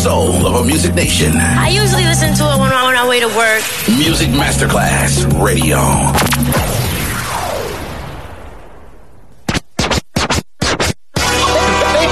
[0.00, 1.36] soul of a music nation.
[1.36, 3.60] I usually listen to it when I'm on my way to work.
[4.00, 5.76] Music Masterclass Radio.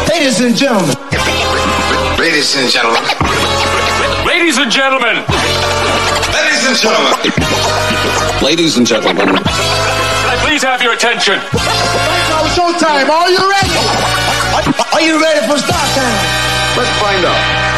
[0.04, 0.96] Ladies and gentlemen.
[2.20, 3.00] Ladies and gentlemen.
[4.28, 5.16] Ladies and gentlemen.
[6.36, 7.32] Ladies and gentlemen.
[8.44, 9.28] Ladies and gentlemen.
[9.32, 11.40] Can I please have your attention?
[11.40, 13.08] It's showtime.
[13.08, 13.72] Are you ready?
[14.92, 16.48] Are you ready for start time?
[16.76, 17.77] Let's find out.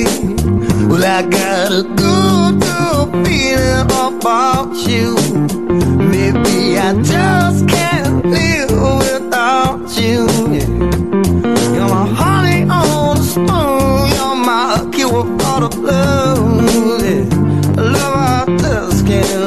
[0.00, 5.16] Well, I got a good, good feeling about you.
[5.98, 10.26] Maybe I just can't live without you.
[10.50, 10.66] Yeah.
[11.74, 14.08] You're my honey on a spoon.
[14.16, 17.02] You're my cure for the blues.
[17.02, 17.82] Yeah.
[17.82, 19.41] Love I just can't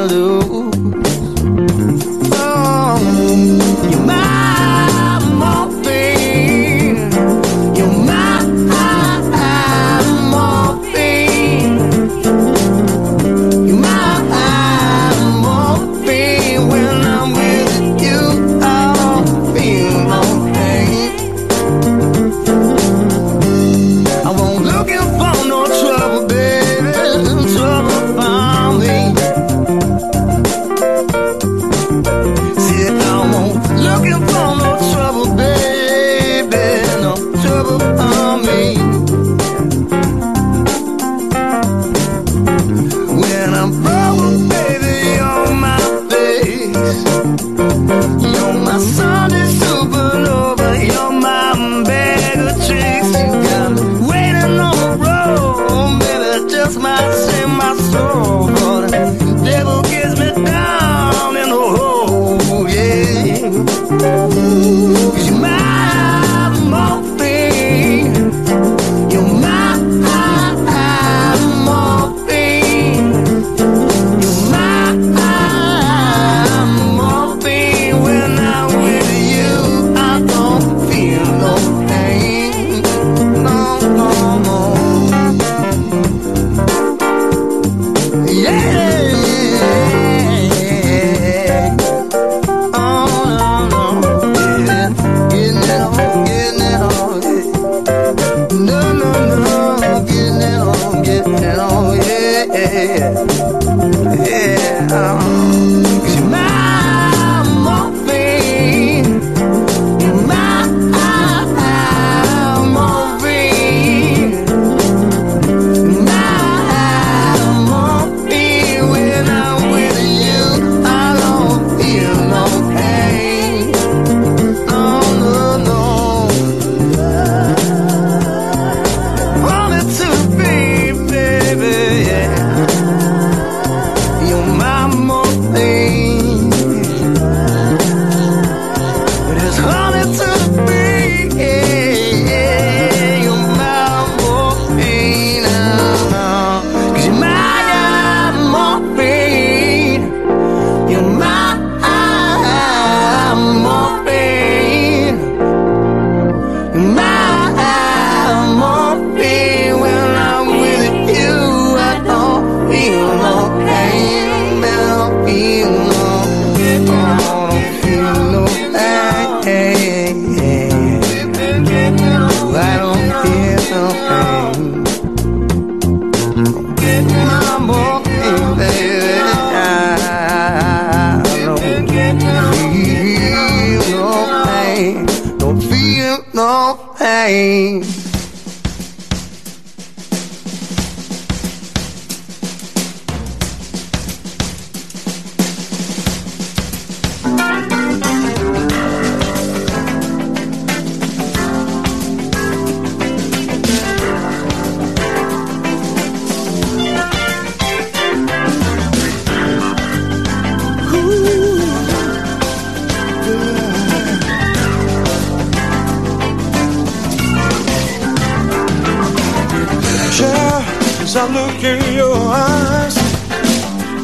[221.32, 222.96] look in your eyes,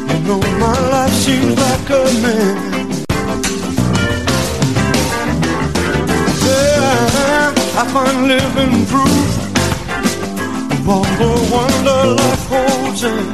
[0.09, 2.55] you know my life seems like a man.
[6.45, 9.29] Yeah, I find living proof
[10.79, 13.25] of all the wonder life holds in.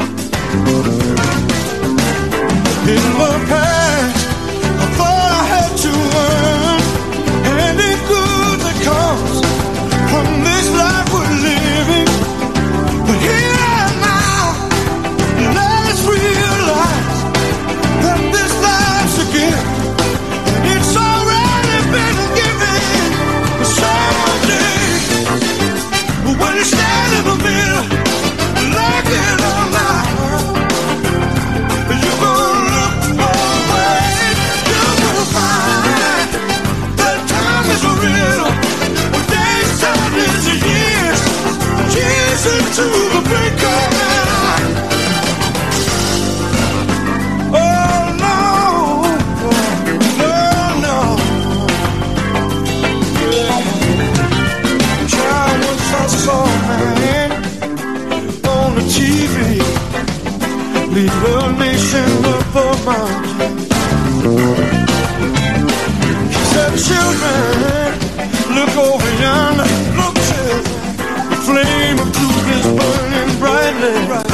[2.95, 3.98] In the past.
[42.79, 44.71] to the brink of night.
[47.61, 48.39] Oh no,
[50.21, 50.33] no,
[50.85, 50.97] no.
[55.13, 56.43] Child, once I saw
[57.01, 57.29] man
[58.55, 59.35] on the TV,
[60.95, 63.53] lead a nation up a mountain.
[66.31, 67.91] She said, children,
[68.55, 69.68] look over yonder.
[73.79, 74.28] Right.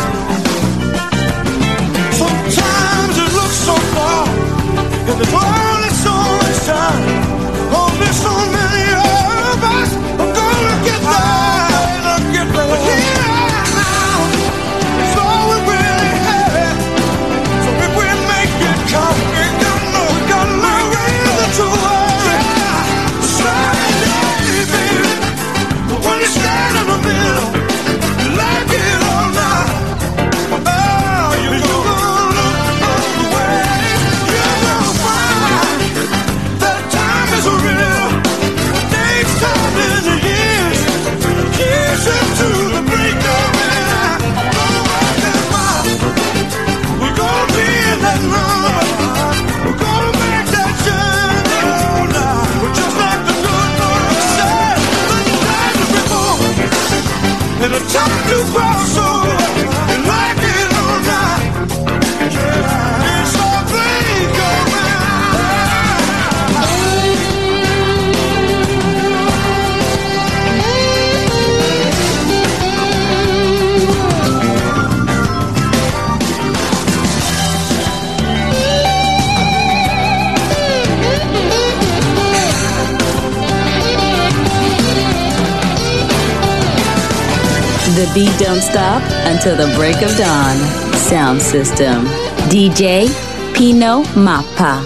[89.46, 90.58] to the break of dawn.
[90.96, 92.04] Sound system.
[92.50, 93.06] DJ
[93.54, 94.82] Pino Mappa.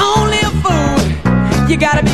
[0.00, 1.68] Only a fool.
[1.68, 2.13] You gotta be.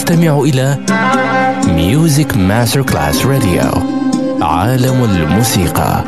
[0.00, 0.78] تستمع إلى
[1.66, 3.62] ميوزك ماستر كلاس راديو
[4.42, 6.04] عالم الموسيقى.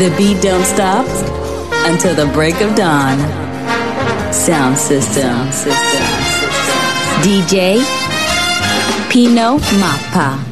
[0.00, 1.06] The beat don't stop
[1.86, 3.18] until the break of dawn.
[4.32, 5.12] Sound system.
[5.20, 6.06] Sound system.
[7.20, 7.84] DJ
[9.10, 10.49] Pino Mappa.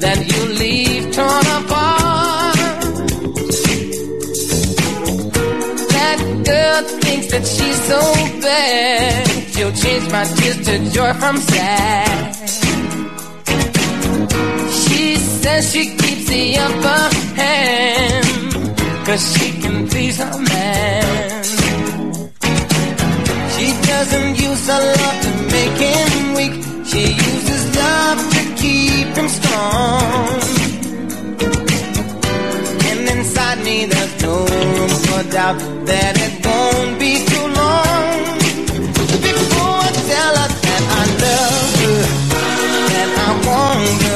[0.00, 2.56] that you leave torn apart.
[5.94, 6.18] That
[6.50, 8.00] girl thinks that she's so
[8.40, 9.26] bad.
[9.52, 12.36] She'll change my tears to joy from sad.
[14.80, 17.02] She says she keeps the upper
[17.40, 18.76] hand.
[19.06, 21.44] Cause she can please her man.
[23.54, 26.54] She doesn't use her love to make him weak.
[26.86, 28.37] She uses love
[28.68, 30.40] keep him strong.
[32.90, 35.58] And inside me, there's no room for doubt
[35.90, 38.08] that it won't be too long
[39.28, 42.02] before I tell her that I love her,
[42.92, 44.07] that I want her.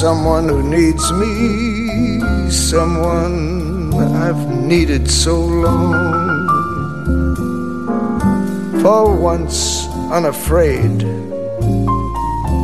[0.00, 6.48] Someone who needs me, someone I've needed so long.
[8.80, 11.04] For once, unafraid,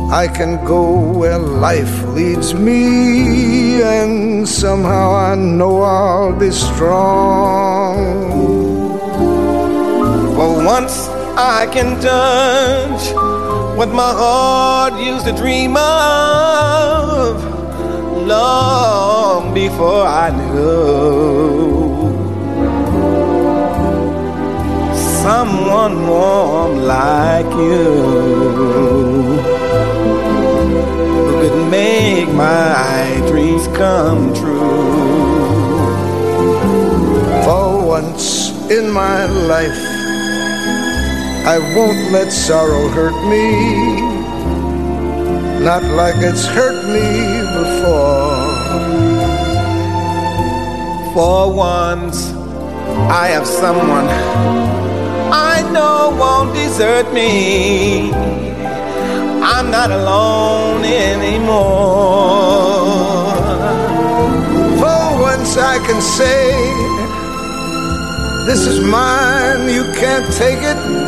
[0.09, 8.31] I can go where life leads me, and somehow I know I'll be strong.
[10.35, 13.26] For once I can touch
[13.77, 17.43] what my heart used to dream of
[18.25, 21.77] long before I knew
[25.21, 27.93] someone warm like you
[31.27, 34.57] who could make my dreams come true.
[37.45, 39.96] For once in my life,
[41.47, 44.01] I won't let sorrow hurt me,
[45.63, 47.07] not like it's hurt me
[47.55, 48.35] before.
[51.13, 52.33] For once,
[53.23, 54.09] I have someone
[55.31, 58.11] I know won't desert me.
[59.41, 61.63] I'm not alone anymore.
[64.81, 66.51] For once, I can say,
[68.45, 71.06] This is mine, you can't take it.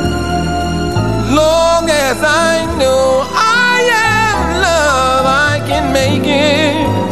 [2.21, 3.79] As I know I
[4.11, 7.11] am love, I can make it.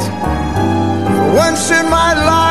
[1.34, 2.47] Once in my life,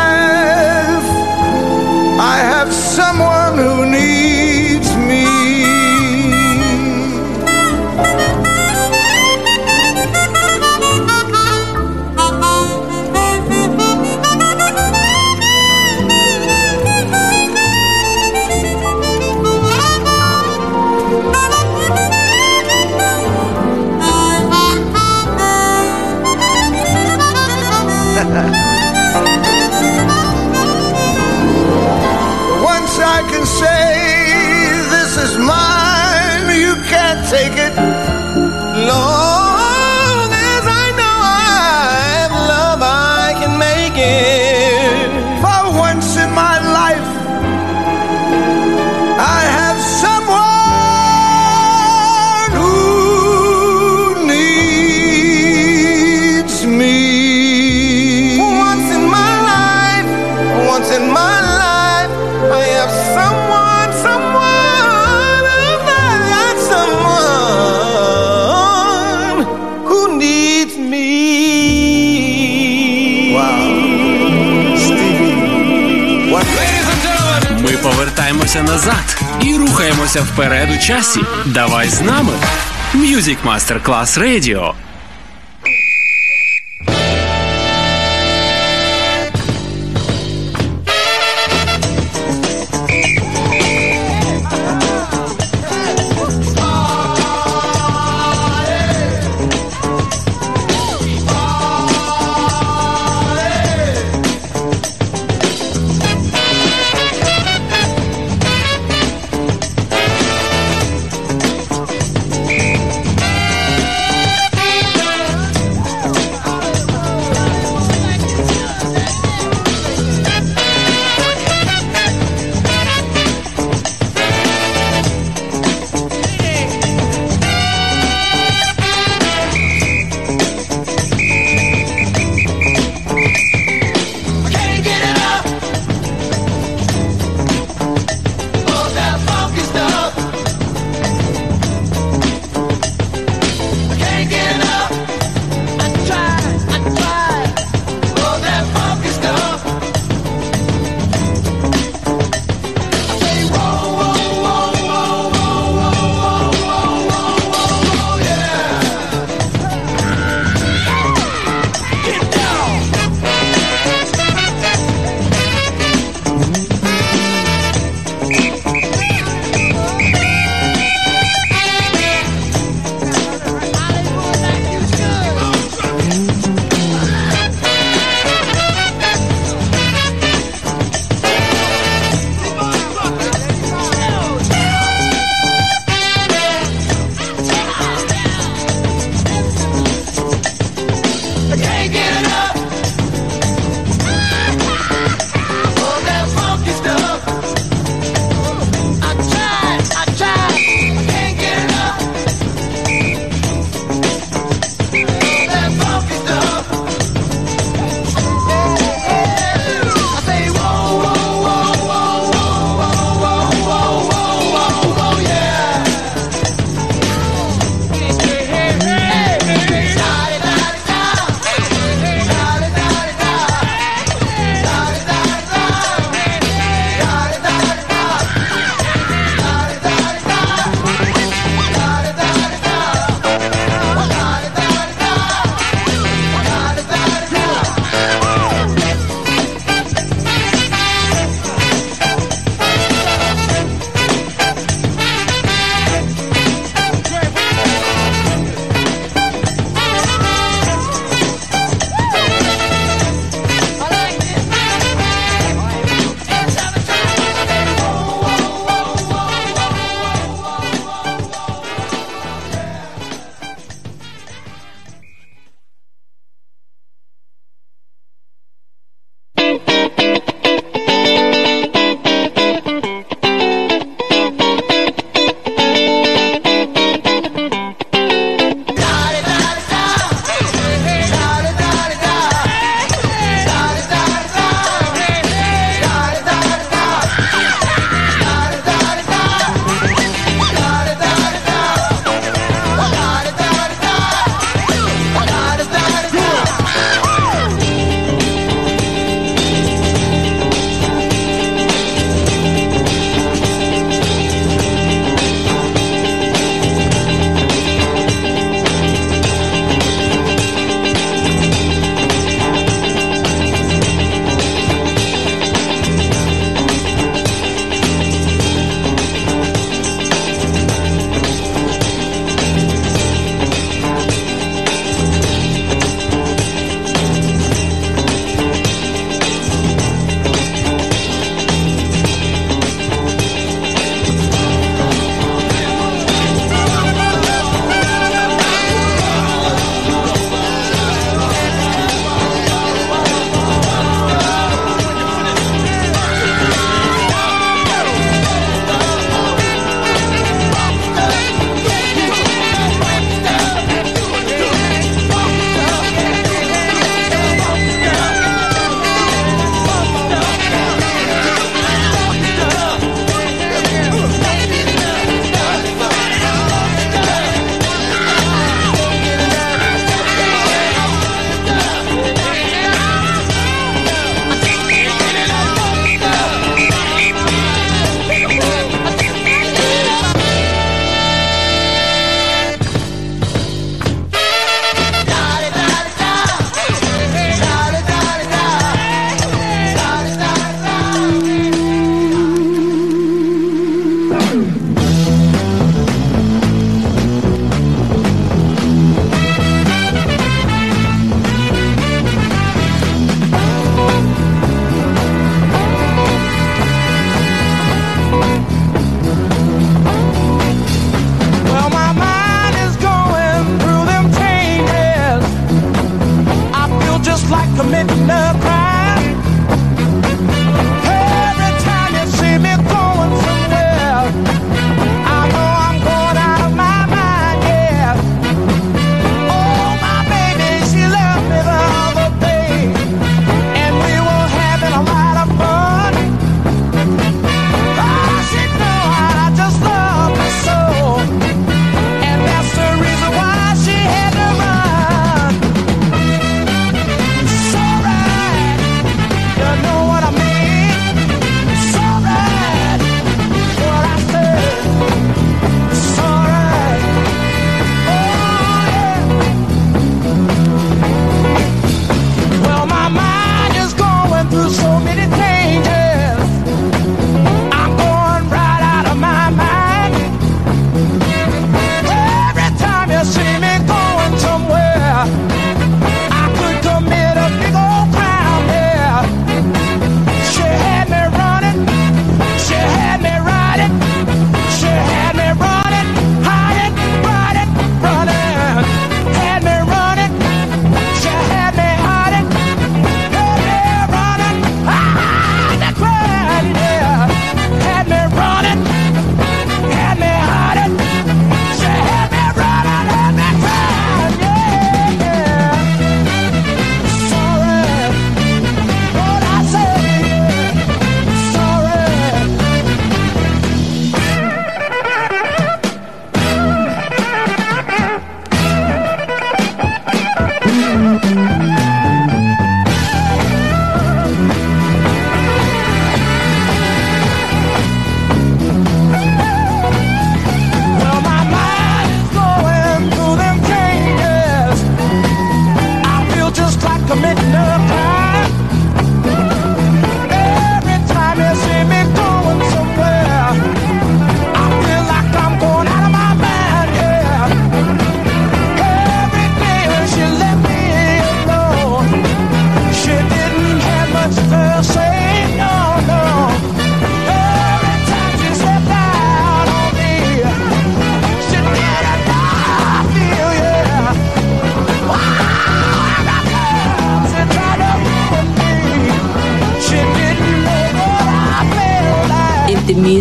[78.56, 81.20] повертаємося назад і рухаємося вперед у часі.
[81.46, 82.34] Давай з нами.
[82.96, 84.74] Music Masterclass Radio.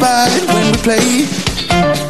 [0.00, 2.09] bite when we play.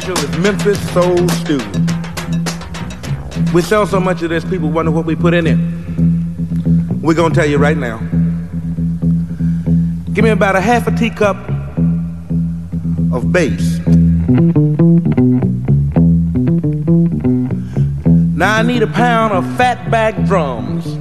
[0.00, 1.60] Special is Memphis Soul Stew.
[3.54, 5.56] We sell so much of this, people wonder what we put in it.
[7.00, 7.98] We're gonna tell you right now.
[10.12, 11.36] Give me about a half a teacup
[13.12, 13.78] of bass.
[18.36, 20.93] Now I need a pound of fatback drums.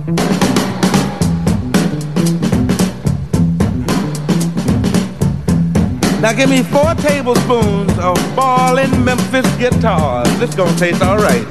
[6.24, 10.40] Now give me four tablespoons of ballin' Memphis guitars.
[10.40, 11.46] This gonna taste all right.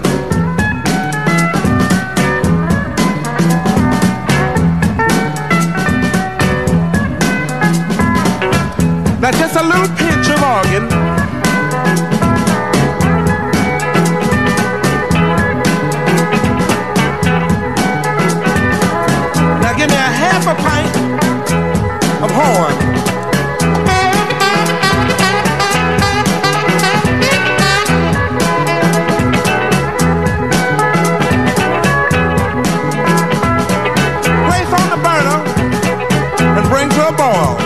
[9.20, 11.11] Now just a little pinch of organ.
[37.16, 37.61] 爆了。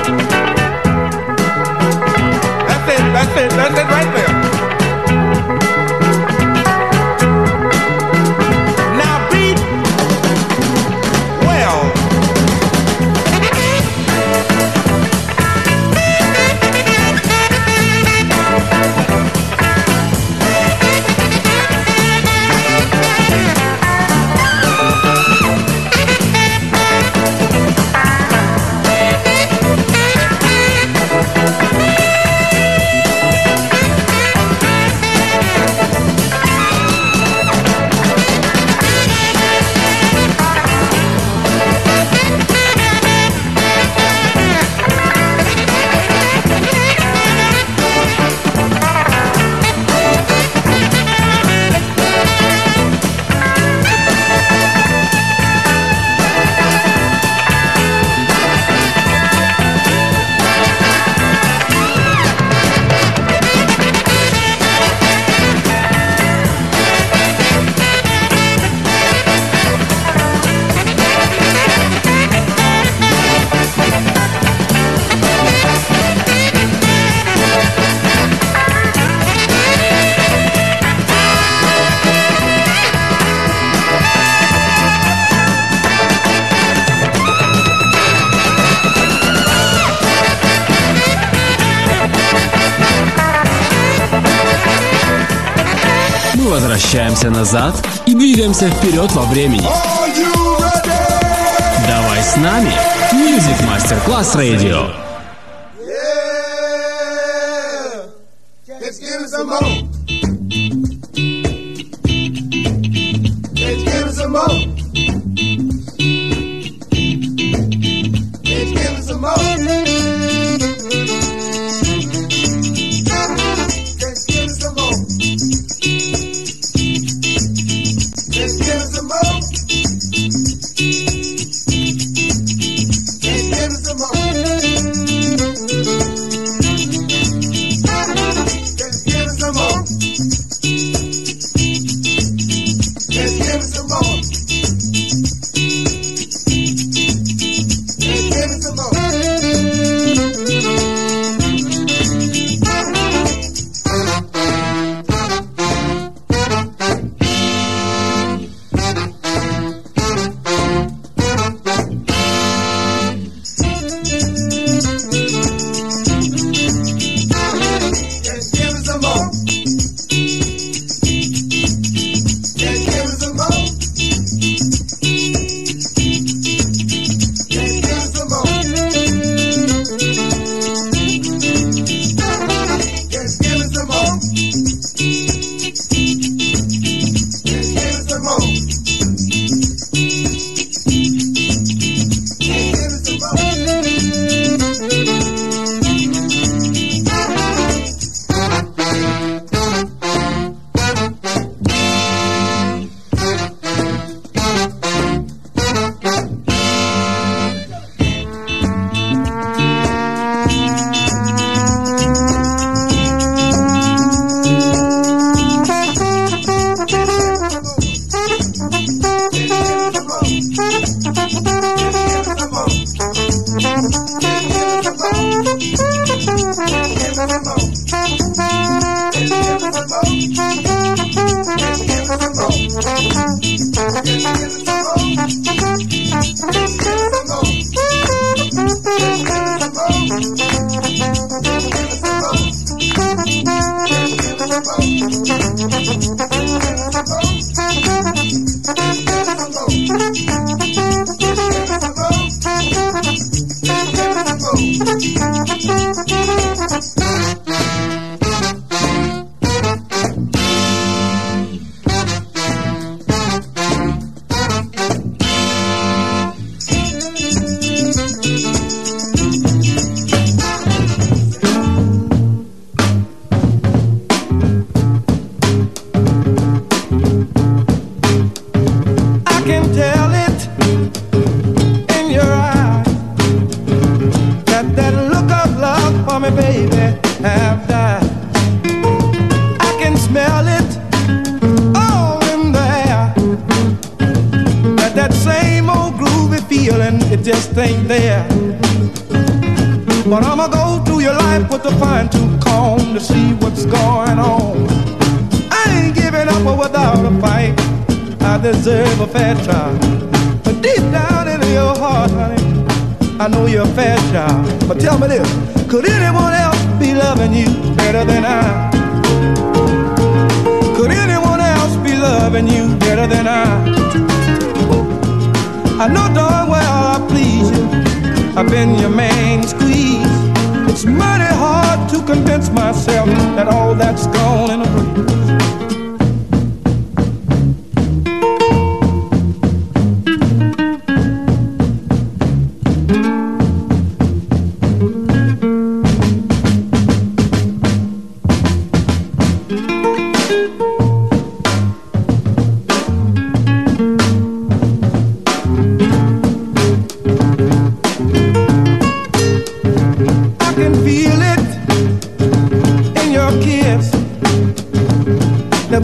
[97.27, 97.75] Возвращаемся назад
[98.07, 99.67] и двигаемся вперед во времени.
[101.89, 102.73] Давай с нами!
[103.13, 105.06] Music Master Class Radio.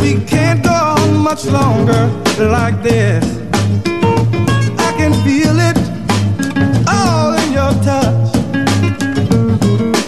[0.02, 3.24] We can't go on much longer like this.
[4.86, 5.78] I can feel it
[6.88, 8.32] all in your touch.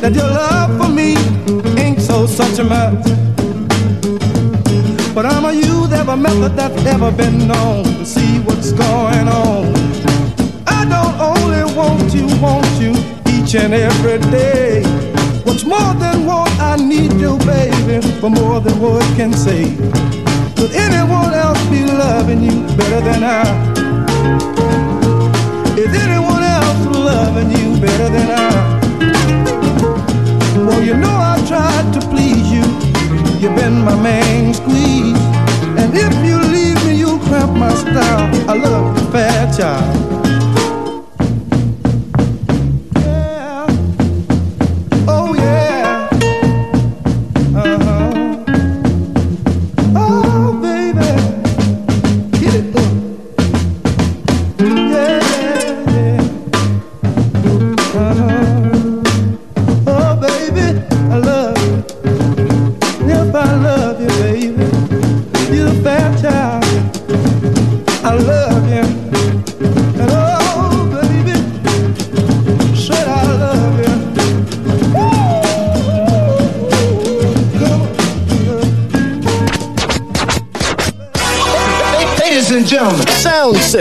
[0.00, 1.14] That your love for me
[1.80, 3.04] ain't so such a much.
[5.14, 9.28] But I'm a youth of a method that's ever been known to see what's going
[9.28, 9.72] on.
[10.66, 12.92] I don't only want you, want you
[13.32, 14.93] each and every day.
[15.54, 19.62] It's more than what I need you, baby, for more than words can say.
[20.56, 23.42] Could anyone else be loving you better than I?
[25.78, 28.50] Is anyone else loving you better than I?
[30.66, 32.64] Well, you know I tried to please you.
[33.38, 35.22] You've been my main squeeze.
[35.78, 38.50] And if you leave me, you'll cramp my style.
[38.50, 40.13] I love you, fair child.